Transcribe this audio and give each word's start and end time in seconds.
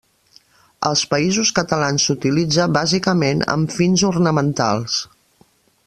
Als 0.87 1.03
països 1.11 1.51
catalans 1.59 2.07
s'utilitza, 2.09 2.65
bàsicament, 2.79 3.45
amb 3.57 3.77
fins 3.79 4.07
ornamentals. 4.13 4.99